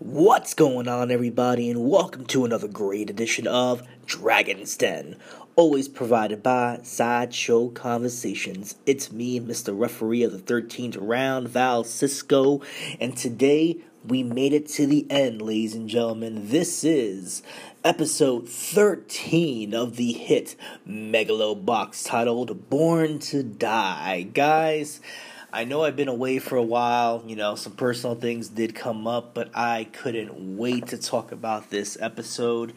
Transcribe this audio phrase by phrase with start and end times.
[0.00, 5.16] What's going on, everybody, and welcome to another great edition of Dragon's Den,
[5.56, 8.76] always provided by Sideshow Conversations.
[8.86, 9.76] It's me, Mr.
[9.76, 12.62] Referee of the 13th round, Val Cisco,
[13.00, 16.48] and today we made it to the end, ladies and gentlemen.
[16.48, 17.42] This is
[17.82, 20.54] episode 13 of the hit
[20.88, 24.22] Megalobox titled Born to Die.
[24.32, 25.00] Guys,
[25.58, 29.08] I know I've been away for a while, you know, some personal things did come
[29.08, 32.74] up, but I couldn't wait to talk about this episode.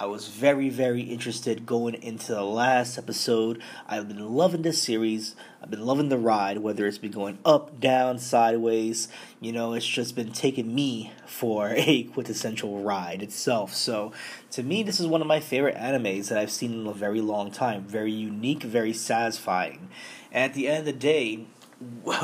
[0.00, 3.62] I was very, very interested going into the last episode.
[3.86, 5.36] I've been loving this series.
[5.62, 9.06] I've been loving the ride, whether it's been going up, down, sideways.
[9.40, 13.72] You know, it's just been taking me for a quintessential ride itself.
[13.74, 14.10] So,
[14.50, 17.20] to me, this is one of my favorite animes that I've seen in a very
[17.20, 17.84] long time.
[17.84, 19.88] Very unique, very satisfying.
[20.32, 21.46] And at the end of the day,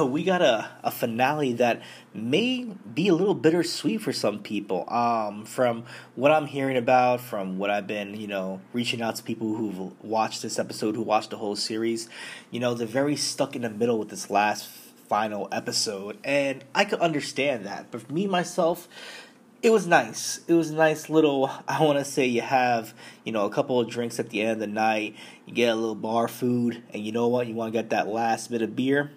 [0.05, 4.89] we got a, a finale that may be a little bittersweet for some people.
[4.91, 5.85] Um, from
[6.17, 9.93] what I'm hearing about, from what I've been, you know, reaching out to people who've
[10.05, 12.09] watched this episode, who watched the whole series,
[12.51, 14.69] you know, they're very stuck in the middle with this last
[15.09, 17.91] final episode, and I could understand that.
[17.91, 18.89] But for me myself,
[19.63, 20.41] it was nice.
[20.47, 21.51] It was a nice little.
[21.67, 22.95] I want to say you have,
[23.25, 25.17] you know, a couple of drinks at the end of the night.
[25.47, 27.47] You get a little bar food, and you know what?
[27.47, 29.11] You want to get that last bit of beer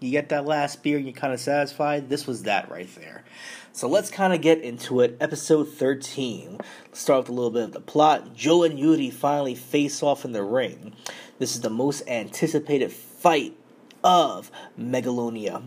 [0.00, 2.08] you get that last beer and you're kind of satisfied.
[2.08, 3.24] This was that right there.
[3.72, 5.16] So let's kind of get into it.
[5.20, 6.58] Episode 13.
[6.86, 8.34] Let's start with a little bit of the plot.
[8.34, 10.94] Joe and Yuri finally face off in the ring.
[11.38, 13.54] This is the most anticipated fight
[14.02, 15.62] of Megalonia.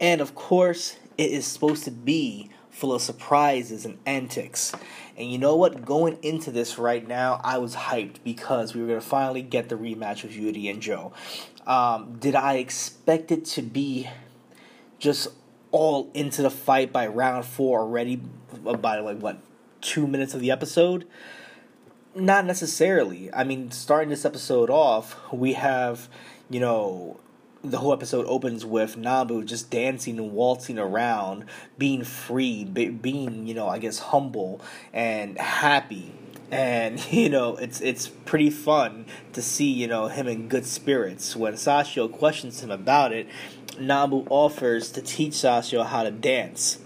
[0.00, 4.72] And of course, it is supposed to be full of surprises and antics.
[5.16, 5.84] And you know what?
[5.84, 9.68] Going into this right now, I was hyped because we were going to finally get
[9.68, 11.12] the rematch of Yuri and Joe.
[11.68, 14.08] Um, did I expect it to be
[14.98, 15.28] just
[15.70, 18.16] all into the fight by round four already?
[18.16, 19.38] By like what,
[19.80, 21.06] two minutes of the episode?
[22.16, 23.32] Not necessarily.
[23.32, 26.08] I mean, starting this episode off, we have,
[26.50, 27.20] you know,
[27.64, 31.46] the whole episode opens with Nambu just dancing and waltzing around,
[31.78, 34.60] being free, be, being, you know, I guess humble
[34.92, 36.12] and happy
[36.50, 41.34] and you know it's it's pretty fun to see you know him in good spirits.
[41.34, 43.26] When Sachio questions him about it,
[43.72, 46.78] Nambu offers to teach Sachio how to dance.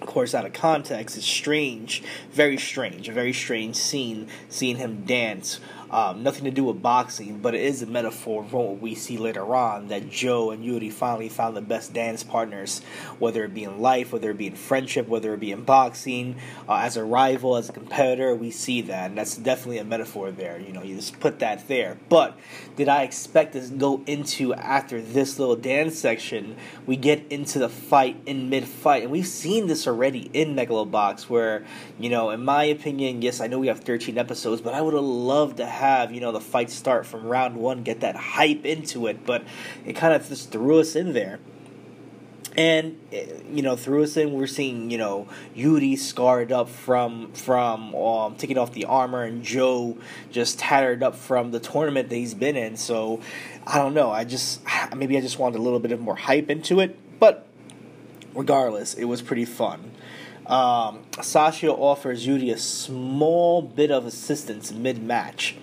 [0.00, 5.04] Of course, out of context, it's strange, very strange, a very strange scene seeing him
[5.04, 5.58] dance
[5.90, 9.16] um, nothing to do with boxing, but it is a metaphor for what we see
[9.16, 12.82] later on that Joe and Yuri finally found the best dance partners,
[13.18, 16.36] whether it be in life, whether it be in friendship, whether it be in boxing,
[16.68, 18.34] uh, as a rival, as a competitor.
[18.34, 20.58] We see that, and that's definitely a metaphor there.
[20.58, 21.96] You know, you just put that there.
[22.10, 22.38] But
[22.76, 26.56] did I expect to go into after this little dance section?
[26.84, 31.30] We get into the fight in mid fight, and we've seen this already in Megalobox,
[31.30, 31.64] where
[31.98, 34.94] you know, in my opinion, yes, I know we have 13 episodes, but I would
[34.94, 35.77] have loved to have
[36.12, 39.44] you know the fight start from round one, get that hype into it, but
[39.84, 41.38] it kind of just threw us in there.
[42.56, 42.98] And
[43.52, 48.34] you know, through us in, we're seeing you know Yuri scarred up from from um,
[48.36, 49.96] taking off the armor, and Joe
[50.30, 52.76] just tattered up from the tournament that he's been in.
[52.76, 53.20] So
[53.66, 54.10] I don't know.
[54.10, 54.60] I just
[54.96, 57.46] maybe I just wanted a little bit of more hype into it, but
[58.34, 59.92] regardless, it was pretty fun.
[60.48, 65.56] Um, Sachio offers Yuri a small bit of assistance mid match.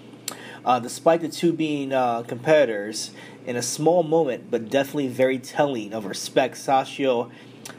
[0.65, 3.11] Uh, despite the two being uh, competitors,
[3.45, 7.29] in a small moment, but definitely very telling of respect, Sachio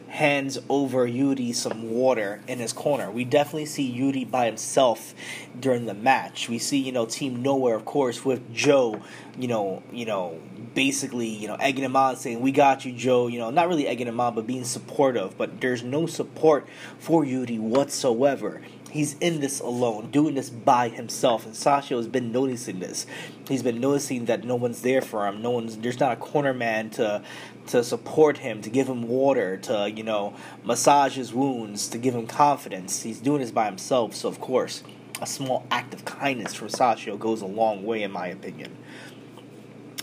[0.09, 3.11] hands over Yuri some water in his corner.
[3.11, 5.15] We definitely see Yuri by himself
[5.59, 6.49] during the match.
[6.49, 9.03] We see, you know, Team Nowhere, of course, with Joe,
[9.37, 10.41] you know, you know,
[10.75, 13.87] basically, you know, egging him on, saying, "We got you, Joe." You know, not really
[13.87, 15.37] egging him on, but being supportive.
[15.37, 16.67] But there's no support
[16.99, 18.63] for Yuri whatsoever
[18.97, 21.45] he's in this alone, doing this by himself.
[21.47, 23.07] And Sachio has been noticing this.
[23.47, 25.43] He's been noticing that no one's there for him.
[25.43, 27.23] No one's there's not a corner man to
[27.69, 30.35] to support him, to give him water, to you know
[30.65, 33.03] massage his wounds, to give him confidence.
[33.03, 34.15] He's doing this by himself.
[34.15, 34.83] So of course,
[35.21, 38.77] a small act of kindness from Sachio goes a long way, in my opinion.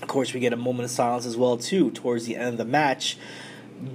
[0.01, 2.57] Of course, we get a moment of silence as well too towards the end of
[2.57, 3.17] the match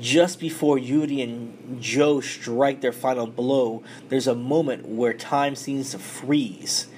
[0.00, 5.90] just before Yuri and Joe strike their final blow, there's a moment where time seems
[5.92, 6.88] to freeze.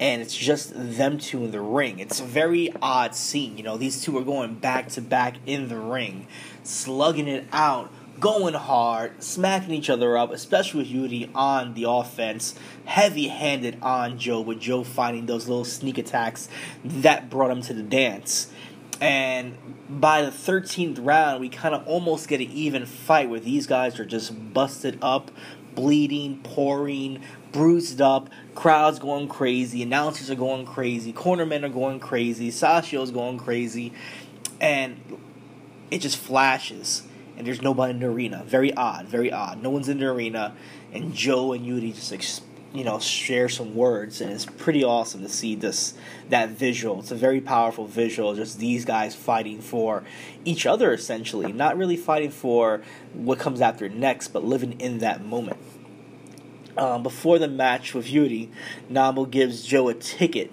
[0.00, 2.00] And it's just them two in the ring.
[2.00, 3.56] It's a very odd scene.
[3.56, 6.26] You know, these two are going back to back in the ring,
[6.64, 12.54] slugging it out, going hard, smacking each other up, especially with Yuri on the offense,
[12.84, 16.48] heavy handed on Joe, with Joe finding those little sneak attacks
[16.84, 18.51] that brought him to the dance.
[19.02, 19.56] And
[19.88, 23.98] by the 13th round, we kind of almost get an even fight where these guys
[23.98, 25.32] are just busted up,
[25.74, 27.20] bleeding, pouring,
[27.50, 33.38] bruised up, crowds going crazy, announcers are going crazy, cornermen are going crazy, Sachio's going
[33.38, 33.92] crazy,
[34.60, 35.18] and
[35.90, 37.02] it just flashes.
[37.36, 38.44] And there's nobody in the arena.
[38.46, 39.60] Very odd, very odd.
[39.60, 40.54] No one's in the arena,
[40.92, 42.22] and Joe and Yuri just like
[42.74, 45.94] you know share some words, and it's pretty awesome to see this
[46.30, 47.00] that visual.
[47.00, 48.34] It's a very powerful visual.
[48.34, 50.04] Just these guys fighting for
[50.44, 52.82] each other, essentially, not really fighting for
[53.12, 55.58] what comes after next, but living in that moment.
[56.76, 58.50] Um, before the match with Yuri,
[58.90, 60.50] Nambu gives Joe a ticket.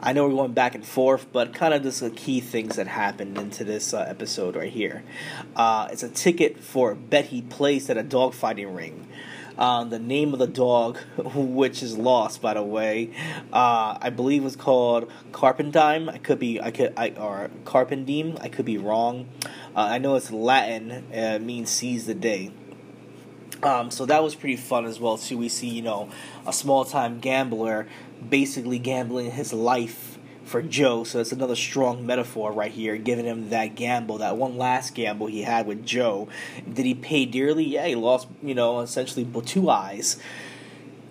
[0.00, 2.86] I know we're going back and forth, but kind of just the key things that
[2.86, 5.02] happened into this uh, episode right here.
[5.56, 9.08] Uh, it's a ticket for a bet he placed at a dogfighting ring.
[9.58, 10.98] Uh, the name of the dog,
[11.34, 13.10] which is lost, by the way,
[13.52, 16.08] uh, I believe was called Carpentime.
[16.08, 18.40] I could be, I could, I or Carpendime.
[18.40, 19.28] I could be wrong.
[19.74, 20.90] Uh, I know it's Latin.
[21.10, 22.52] It means seize the day.
[23.62, 25.36] Um, so that was pretty fun as well too.
[25.36, 26.08] We see you know
[26.46, 27.88] a small time gambler
[28.28, 30.17] basically gambling his life
[30.48, 31.04] for Joe.
[31.04, 35.26] So it's another strong metaphor right here, giving him that gamble, that one last gamble
[35.26, 36.28] he had with Joe.
[36.70, 37.64] Did he pay dearly?
[37.64, 40.18] Yeah, he lost you know essentially two eyes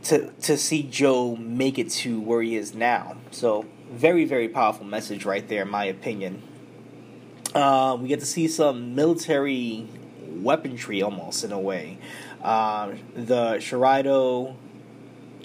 [0.04, 3.18] to to see Joe make it to where he is now.
[3.32, 6.44] So very very powerful message right there, in my opinion.
[7.56, 9.88] Uh, we get to see some military
[10.28, 11.98] weaponry almost in a way.
[12.44, 14.56] Uh, the Shirato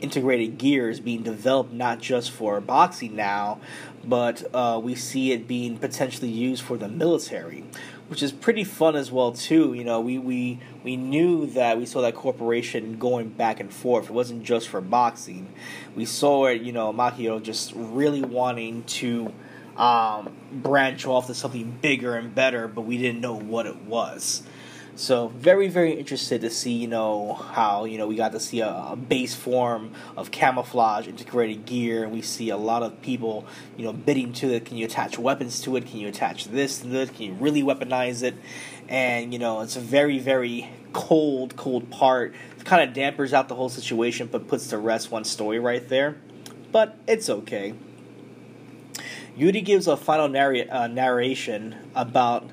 [0.02, 3.60] integrated gear is being developed not just for boxing now,
[4.04, 7.64] but uh, we see it being potentially used for the military,
[8.08, 9.72] which is pretty fun as well too.
[9.74, 14.06] You know, we we we knew that we saw that corporation going back and forth.
[14.06, 15.48] It wasn't just for boxing.
[15.94, 19.32] We saw it, you know, Mikio just really wanting to
[19.76, 24.42] um, branch off to something bigger and better, but we didn't know what it was.
[24.94, 28.60] So very very interested to see you know how you know we got to see
[28.60, 33.46] a, a, base form of camouflage integrated gear, and we see a lot of people
[33.78, 34.66] you know bidding to it.
[34.66, 35.86] Can you attach weapons to it?
[35.86, 37.14] Can you attach this to it?
[37.14, 38.34] Can you really weaponize it?
[38.86, 42.34] And you know it's a very very cold cold part.
[42.58, 45.88] It kind of dampers out the whole situation, but puts to rest one story right
[45.88, 46.16] there.
[46.70, 47.72] But it's okay.
[49.36, 52.50] Yuri gives a final narr- uh, narration about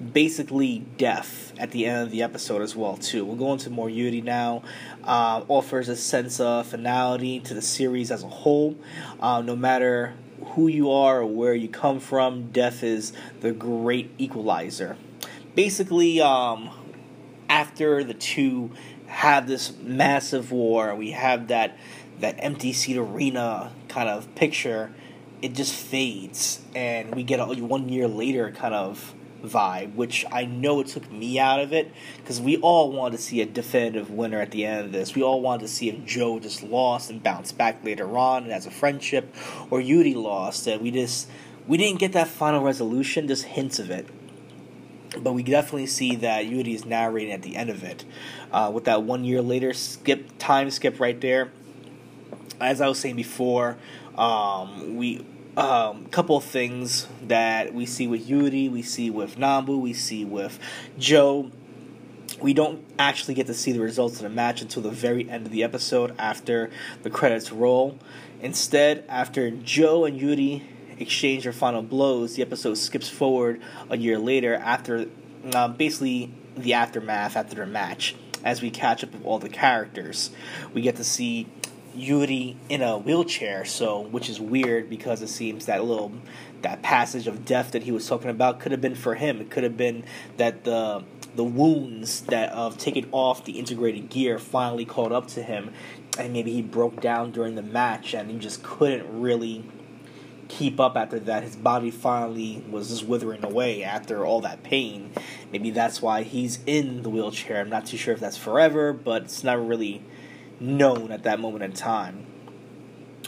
[0.00, 3.24] basically death at the end of the episode as well too.
[3.24, 4.62] We'll go into more Yuri now.
[5.04, 8.76] Uh, offers a sense of finality to the series as a whole.
[9.20, 10.14] Uh, no matter
[10.54, 14.96] who you are or where you come from, death is the great equalizer.
[15.54, 16.70] Basically, um,
[17.48, 18.70] after the two
[19.06, 21.76] have this massive war, we have that
[22.20, 24.92] that empty seat arena kind of picture.
[25.42, 30.44] It just fades, and we get a one year later kind of vibe, which I
[30.44, 34.10] know it took me out of it because we all wanted to see a definitive
[34.10, 35.14] winner at the end of this.
[35.14, 38.52] We all wanted to see if Joe just lost and bounced back later on and
[38.52, 39.34] as a friendship,
[39.70, 41.28] or Yuri lost and we just
[41.66, 44.06] we didn't get that final resolution, just hints of it.
[45.18, 48.04] But we definitely see that Yuri is narrating at the end of it,
[48.52, 51.50] uh, with that one year later skip time skip right there.
[52.60, 53.76] As I was saying before,
[54.16, 55.24] um, we
[55.56, 60.58] um, couple things that we see with Yuri, we see with Nambu, we see with
[60.98, 61.50] Joe.
[62.40, 65.46] We don't actually get to see the results of the match until the very end
[65.46, 66.70] of the episode after
[67.02, 67.98] the credits roll.
[68.40, 70.62] Instead, after Joe and Yuri
[70.98, 75.06] exchange their final blows, the episode skips forward a year later after
[75.52, 78.14] uh, basically the aftermath after their match
[78.44, 80.30] as we catch up with all the characters.
[80.72, 81.46] We get to see
[81.94, 86.12] Yuri in a wheelchair, so which is weird because it seems that little
[86.62, 89.40] that passage of death that he was talking about could have been for him.
[89.40, 90.04] It could have been
[90.36, 91.04] that the
[91.34, 95.72] the wounds that of taking off the integrated gear finally caught up to him,
[96.18, 99.64] and maybe he broke down during the match and he just couldn't really
[100.48, 101.44] keep up after that.
[101.44, 105.12] His body finally was just withering away after all that pain.
[105.52, 107.60] Maybe that's why he's in the wheelchair.
[107.60, 110.02] I'm not too sure if that's forever, but it's not really
[110.60, 112.26] known at that moment in time.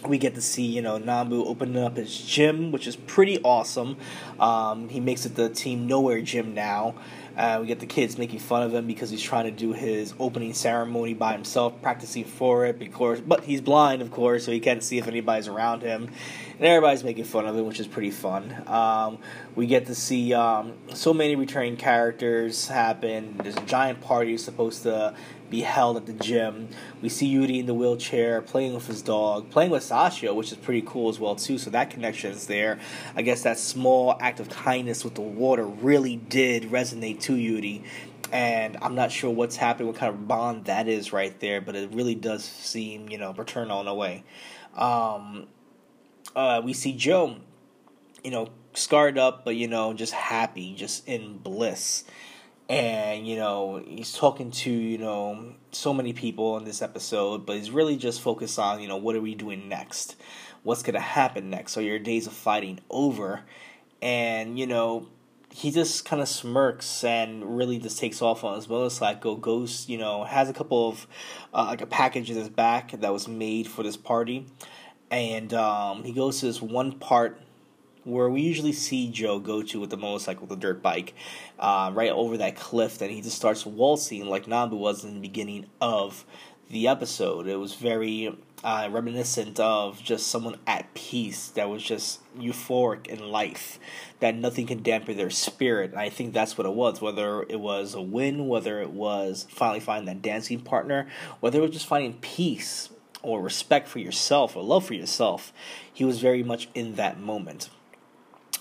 [0.06, 3.96] We get to see, you know, Nambu opening up his gym, which is pretty awesome.
[4.40, 6.94] Um, he makes it the Team Nowhere gym now.
[7.36, 10.12] Uh, we get the kids making fun of him because he's trying to do his
[10.18, 12.78] opening ceremony by himself, practicing for it.
[12.78, 16.10] Because, but he's blind, of course, so he can't see if anybody's around him.
[16.62, 18.54] And everybody's making fun of him, which is pretty fun.
[18.69, 19.19] Um,
[19.57, 23.37] we get to see um, so many returning characters happen.
[23.42, 25.12] There's a giant party supposed to
[25.50, 26.69] be held at the gym.
[27.00, 30.59] We see Yuri in the wheelchair playing with his dog, playing with Sachio, which is
[30.59, 31.59] pretty cool as well too.
[31.59, 32.78] So that connection is there.
[33.16, 37.83] I guess that small act of kindness with the water really did resonate to Yuri.
[38.33, 41.75] and I'm not sure what's happening, what kind of bond that is right there, but
[41.75, 44.23] it really does seem, you know, paternal in a way.
[44.76, 45.49] Um,
[46.34, 47.36] uh, we see Joe,
[48.24, 52.04] you know, scarred up, but you know, just happy, just in bliss.
[52.68, 57.56] And you know, he's talking to you know so many people in this episode, but
[57.56, 60.16] he's really just focused on you know what are we doing next,
[60.62, 61.72] what's gonna happen next.
[61.72, 63.42] So your days of fighting over,
[64.00, 65.08] and you know
[65.52, 69.36] he just kind of smirks and really just takes off on his motorcycle.
[69.36, 71.06] Goes, you know, has a couple of
[71.52, 74.46] uh, like a package in his back that was made for this party,
[75.12, 77.38] and um, he goes to this one part
[78.04, 81.14] where we usually see Joe go to with the motorcycle, the dirt bike,
[81.59, 85.21] uh, right over that cliff, and he just starts waltzing like Nambu was in the
[85.21, 86.25] beginning of
[86.71, 87.47] the episode.
[87.47, 93.21] It was very uh, reminiscent of just someone at peace that was just euphoric in
[93.21, 93.78] life,
[94.21, 95.90] that nothing can dampen their spirit.
[95.90, 97.02] And I think that's what it was.
[97.02, 101.07] Whether it was a win, whether it was finally finding that dancing partner,
[101.40, 102.88] whether it was just finding peace
[103.23, 105.52] or respect for yourself or love for yourself,
[105.93, 107.71] he was very much in that moment.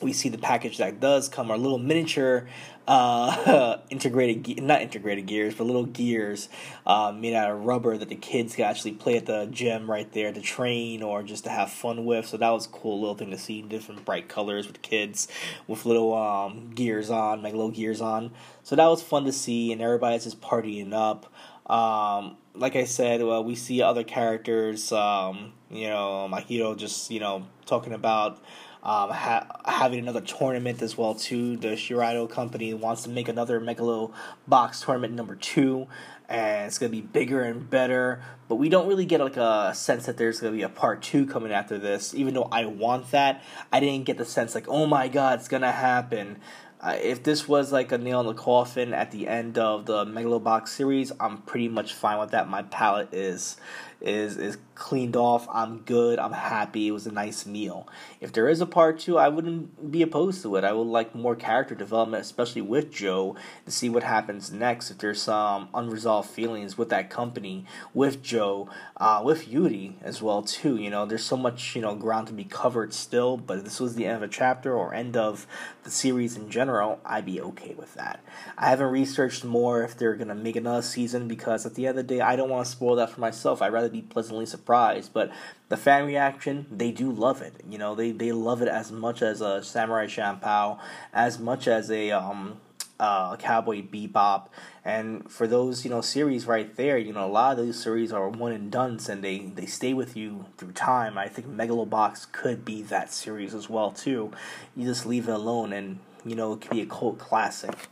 [0.02, 2.48] We see the package that does come our little miniature
[2.88, 6.50] uh, integrated not integrated gears but little gears
[6.86, 10.12] uh, made out of rubber that the kids can actually play at the gym right
[10.14, 12.26] there to train or just to have fun with.
[12.26, 15.28] So that was a cool little thing to see different bright colors with kids
[15.68, 18.32] with little um, gears on like little gears on.
[18.64, 21.32] So that was fun to see and everybody's just partying up.
[21.72, 27.20] Um, like I said, well, we see other characters, um, you know, Mahito just, you
[27.20, 28.44] know, talking about
[28.84, 31.56] um, ha- having another tournament as well too.
[31.58, 34.12] The Shirato company wants to make another Megalo
[34.48, 35.88] box tournament number two,
[36.28, 38.22] and it's gonna be bigger and better.
[38.48, 41.28] But we don't really get like a sense that there's gonna be a part two
[41.28, 42.16] coming after this.
[42.16, 45.48] Even though I want that, I didn't get the sense like, oh my god, it's
[45.48, 46.40] gonna happen.
[46.84, 50.70] If this was like a nail in the coffin at the end of the Megalobox
[50.70, 52.50] series, I'm pretty much fine with that.
[52.50, 53.58] My palate is
[54.02, 55.48] is is cleaned off.
[55.54, 56.18] I'm good.
[56.18, 56.88] I'm happy.
[56.88, 57.88] It was a nice meal.
[58.20, 60.64] If there is a part two, I wouldn't be opposed to it.
[60.64, 64.90] I would like more character development, especially with Joe, to see what happens next.
[64.90, 70.42] If there's some unresolved feelings with that company, with Joe, uh, with Yuri as well
[70.42, 70.78] too.
[70.78, 73.38] You know, there's so much you know ground to be covered still.
[73.38, 75.46] But this was the end of a chapter or end of
[75.84, 78.24] the series in general, I'd be okay with that.
[78.58, 82.08] I haven't researched more if they're gonna make another season because at the end of
[82.08, 83.62] the day, I don't want to spoil that for myself.
[83.62, 85.14] I'd rather be pleasantly surprised.
[85.14, 85.32] But
[85.70, 87.54] the fan reaction, they do love it.
[87.70, 90.80] You know, they, they love it as much as a Samurai Champloo,
[91.14, 92.60] as much as a um,
[93.00, 94.48] uh, Cowboy Bebop.
[94.86, 98.12] And for those, you know, series right there, you know, a lot of those series
[98.12, 101.18] are one and done's and they, they stay with you through time.
[101.18, 104.32] I think Megalobox could be that series as well, too.
[104.76, 107.90] You just leave it alone and, you know, it could be a cult classic.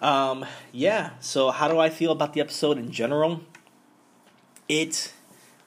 [0.00, 3.42] Um, yeah, so how do I feel about the episode in general?
[4.68, 5.12] It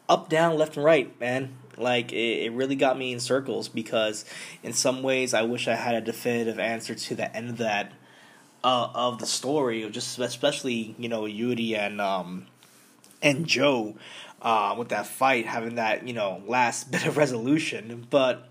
[0.10, 1.58] up, down, left, and right, man.
[1.78, 4.26] Like it, it really got me in circles because
[4.62, 7.92] in some ways I wish I had a definitive answer to the end of that
[8.64, 12.48] uh, of the story, just especially you know Yuri and um
[13.22, 13.96] and Joe
[14.42, 18.50] uh, with that fight having that you know last bit of resolution, but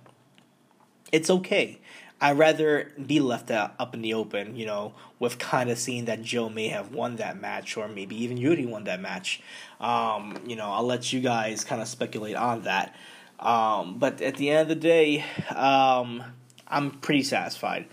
[1.12, 1.78] it's okay.
[2.22, 6.04] I'd rather be left out up in the open, you know, with kind of seeing
[6.04, 9.42] that Joe may have won that match, or maybe even Yuri won that match.
[9.80, 12.94] Um, you know, I'll let you guys kind of speculate on that.
[13.40, 16.22] Um, but at the end of the day, um,
[16.68, 17.86] I'm pretty satisfied.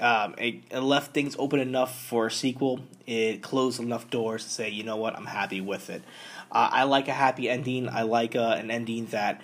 [0.00, 2.80] Um, it, it, left things open enough for a sequel.
[3.06, 6.02] It closed enough doors to say, you know what, I'm happy with it.
[6.50, 7.88] Uh, I like a happy ending.
[7.88, 9.40] I like uh, an ending that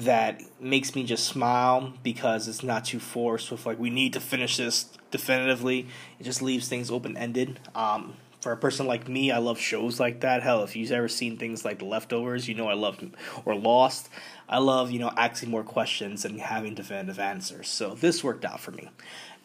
[0.00, 4.20] that makes me just smile because it's not too forced with like we need to
[4.20, 5.86] finish this definitively.
[6.18, 7.60] It just leaves things open ended.
[7.74, 10.42] Um, for a person like me, I love shows like that.
[10.42, 13.02] Hell, if you've ever seen things like The Leftovers, you know I love
[13.44, 14.10] or Lost.
[14.48, 17.68] I love you know asking more questions and having definitive answers.
[17.68, 18.90] So this worked out for me.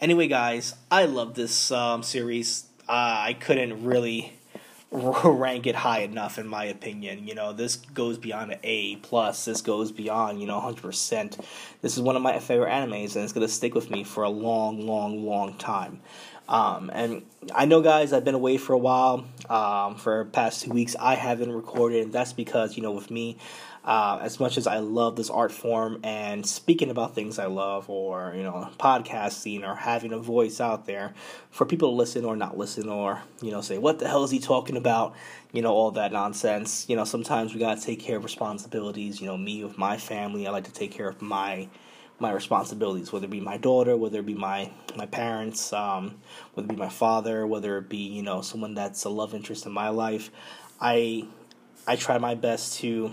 [0.01, 2.65] Anyway, guys, I love this um, series.
[2.87, 4.38] Uh, I couldn't really
[4.91, 7.27] rank it high enough in my opinion.
[7.27, 9.45] You know, this goes beyond an A plus.
[9.45, 11.45] This goes beyond you know 100%.
[11.81, 14.29] This is one of my favorite animes, and it's gonna stick with me for a
[14.29, 16.01] long, long, long time.
[16.47, 17.21] Um, and
[17.53, 19.25] I know, guys, I've been away for a while.
[19.47, 23.37] Um, for past two weeks, I haven't recorded, and that's because you know, with me,
[23.83, 27.89] uh, as much as I love this art form and speaking about things I love,
[27.89, 31.13] or you know, podcasting or having a voice out there
[31.49, 34.31] for people to listen or not listen, or you know, say what the hell is
[34.31, 35.15] he talking about?
[35.51, 36.85] You know, all that nonsense.
[36.89, 39.21] You know, sometimes we gotta take care of responsibilities.
[39.21, 41.69] You know, me with my family, I like to take care of my
[42.19, 46.15] my responsibilities, whether it be my daughter, whether it be my my parents, um,
[46.53, 49.65] whether it be my father, whether it be you know someone that's a love interest
[49.65, 50.29] in my life.
[50.81, 51.27] I
[51.87, 53.11] I try my best to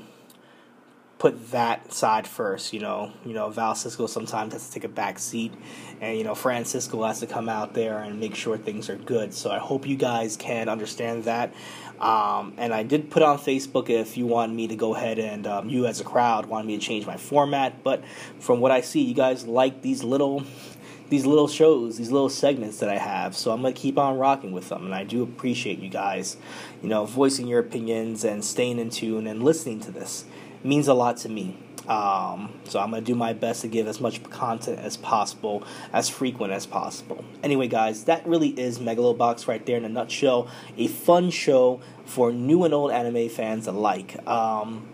[1.18, 2.72] put that side first.
[2.72, 5.52] You know, you know, Val Cisco sometimes has to take a back seat,
[6.00, 9.32] and you know, Francisco has to come out there and make sure things are good.
[9.34, 11.54] So I hope you guys can understand that.
[12.00, 15.46] Um, and I did put on Facebook if you want me to go ahead and
[15.46, 17.82] um, you as a crowd want me to change my format.
[17.82, 18.04] But
[18.38, 20.44] from what I see, you guys like these little
[21.08, 23.36] these little shows, these little segments that I have.
[23.36, 26.36] So I'm gonna keep on rocking with them, and I do appreciate you guys,
[26.82, 30.24] you know, voicing your opinions and staying in tune and listening to this
[30.66, 31.58] means a lot to me.
[31.88, 36.08] Um, so I'm gonna do my best to give as much content as possible, as
[36.08, 37.24] frequent as possible.
[37.44, 40.48] Anyway, guys, that really is Megalobox right there in a nutshell.
[40.76, 44.16] A fun show for new and old anime fans alike.
[44.28, 44.88] Um,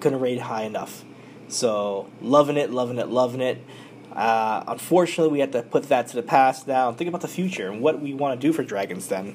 [0.00, 1.04] couldn't rate high enough.
[1.48, 3.62] So loving it, loving it, loving it.
[4.12, 7.28] Uh, unfortunately, we have to put that to the past now and think about the
[7.28, 9.08] future and what we want to do for Dragons.
[9.08, 9.34] Then,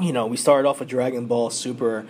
[0.00, 2.06] you know, we started off with Dragon Ball Super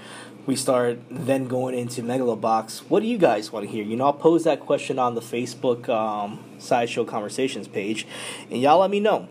[0.47, 2.79] we start then going into Megalobox.
[2.89, 3.85] What do you guys want to hear?
[3.85, 8.07] You know, I'll pose that question on the Facebook um, Sideshow Conversations page,
[8.51, 9.29] and y'all let me know.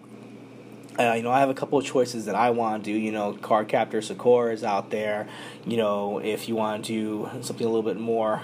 [0.99, 2.97] Uh, you know, I have a couple of choices that I want to do.
[2.97, 5.27] You know, Car Cardcaptor Sakura is out there.
[5.65, 8.41] You know, if you want to do something a little bit more,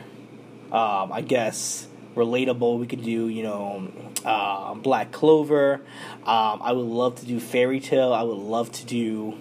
[0.72, 3.92] um, I guess, relatable, we could do, you know,
[4.26, 5.82] uh, Black Clover.
[6.26, 8.14] Um, I would love to do Fairy Tail.
[8.14, 9.38] I would love to do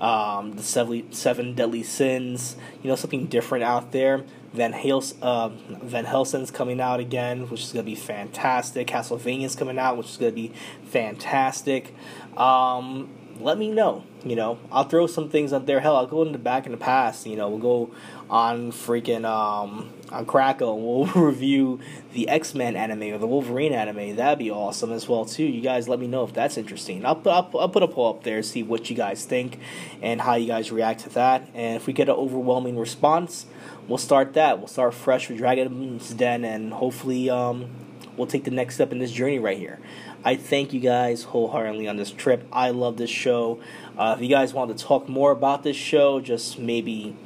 [0.00, 4.24] um, the seven, seven deadly sins, you know, something different out there.
[4.52, 8.88] Van, Hales, uh, Van Helsing's coming out again, which is going to be fantastic.
[8.88, 10.52] Castlevania's coming out, which is going to be
[10.84, 11.94] fantastic.
[12.36, 14.04] Um, let me know.
[14.24, 15.80] You know, I'll throw some things up there.
[15.80, 17.26] Hell, I'll go in the back in the past.
[17.26, 17.94] You know, we'll go
[18.30, 20.80] on freaking um, on Crackle.
[20.90, 21.80] We'll review
[22.12, 24.16] the X Men anime or the Wolverine anime.
[24.16, 25.44] That'd be awesome as well too.
[25.44, 27.04] You guys, let me know if that's interesting.
[27.04, 29.58] I'll put I'll, I'll put a poll up there, see what you guys think
[30.00, 31.48] and how you guys react to that.
[31.54, 33.46] And if we get an overwhelming response,
[33.88, 34.58] we'll start that.
[34.58, 37.68] We'll start fresh with Dragon's Den, and hopefully, um,
[38.16, 39.78] we'll take the next step in this journey right here.
[40.24, 42.46] I thank you guys wholeheartedly on this trip.
[42.52, 43.60] I love this show.
[43.98, 47.16] Uh, if you guys want to talk more about this show, just maybe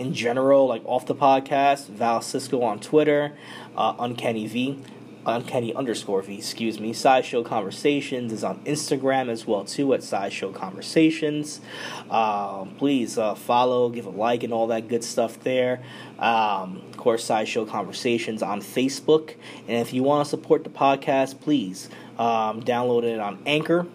[0.00, 3.34] in general, like off the podcast, Val Cisco on Twitter,
[3.76, 4.82] uh, Uncanny V,
[5.26, 6.94] Uncanny underscore V, excuse me.
[6.94, 11.60] Sideshow Conversations is on Instagram as well too at Sideshow Conversations.
[12.08, 15.82] Um, please uh, follow, give a like, and all that good stuff there.
[16.18, 19.34] Um, of course, Sideshow Conversations on Facebook.
[19.68, 23.86] And if you want to support the podcast, please um, download it on Anchor.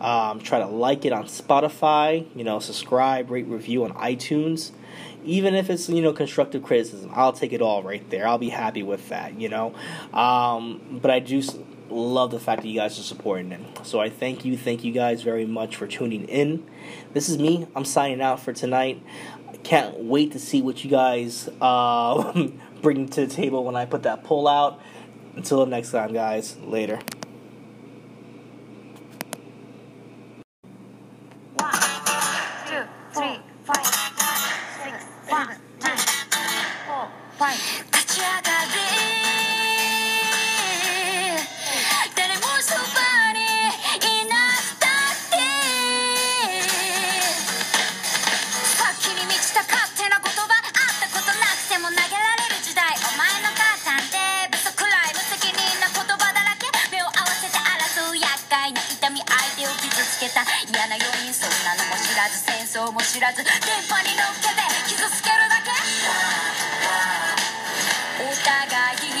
[0.00, 2.26] Um, try to like it on Spotify.
[2.34, 4.72] You know, subscribe, rate, review on iTunes.
[5.24, 8.26] Even if it's you know constructive criticism, I'll take it all right there.
[8.26, 9.40] I'll be happy with that.
[9.40, 9.74] You know,
[10.12, 11.42] um, but I do
[11.92, 13.60] love the fact that you guys are supporting it.
[13.86, 16.64] So I thank you, thank you guys very much for tuning in.
[17.12, 17.66] This is me.
[17.76, 19.02] I'm signing out for tonight.
[19.62, 22.48] Can't wait to see what you guys uh,
[22.82, 24.80] bring to the table when I put that poll out.
[25.36, 26.56] Until next time, guys.
[26.58, 26.98] Later.
[58.90, 63.52] 痛み相手を傷つけた嫌な要因そんなのも知らず戦争も知らず電
[63.86, 65.70] 波に乗っけて傷つけるだけ。
[68.22, 69.11] お互い